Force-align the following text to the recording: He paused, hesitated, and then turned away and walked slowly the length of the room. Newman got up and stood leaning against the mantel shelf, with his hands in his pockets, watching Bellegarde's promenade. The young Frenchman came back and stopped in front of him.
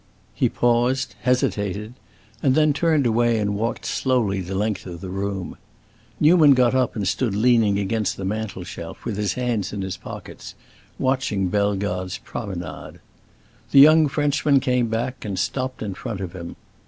He 0.33 0.49
paused, 0.49 1.13
hesitated, 1.21 1.93
and 2.41 2.55
then 2.55 2.73
turned 2.73 3.05
away 3.05 3.37
and 3.37 3.53
walked 3.53 3.85
slowly 3.85 4.41
the 4.41 4.55
length 4.55 4.87
of 4.87 4.99
the 4.99 5.11
room. 5.11 5.57
Newman 6.19 6.55
got 6.55 6.73
up 6.73 6.95
and 6.95 7.07
stood 7.07 7.35
leaning 7.35 7.77
against 7.77 8.17
the 8.17 8.25
mantel 8.25 8.63
shelf, 8.63 9.05
with 9.05 9.15
his 9.15 9.33
hands 9.33 9.71
in 9.71 9.83
his 9.83 9.97
pockets, 9.97 10.55
watching 10.97 11.49
Bellegarde's 11.49 12.17
promenade. 12.17 12.99
The 13.69 13.79
young 13.79 14.07
Frenchman 14.07 14.59
came 14.59 14.87
back 14.87 15.23
and 15.23 15.37
stopped 15.37 15.83
in 15.83 15.93
front 15.93 16.19
of 16.21 16.33
him. 16.33 16.55